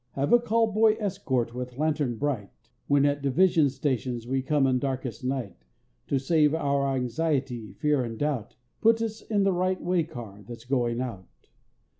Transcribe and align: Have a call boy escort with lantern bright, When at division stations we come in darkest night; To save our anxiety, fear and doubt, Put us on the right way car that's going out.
Have 0.13 0.33
a 0.33 0.39
call 0.39 0.71
boy 0.71 0.93
escort 0.93 1.53
with 1.53 1.77
lantern 1.77 2.17
bright, 2.17 2.49
When 2.87 3.05
at 3.05 3.21
division 3.21 3.69
stations 3.69 4.27
we 4.27 4.41
come 4.41 4.65
in 4.65 4.79
darkest 4.79 5.23
night; 5.23 5.63
To 6.07 6.17
save 6.17 6.55
our 6.55 6.95
anxiety, 6.95 7.73
fear 7.73 8.03
and 8.03 8.17
doubt, 8.17 8.55
Put 8.81 8.99
us 9.03 9.21
on 9.31 9.43
the 9.43 9.53
right 9.53 9.79
way 9.79 10.01
car 10.03 10.41
that's 10.47 10.65
going 10.65 11.01
out. 11.01 11.49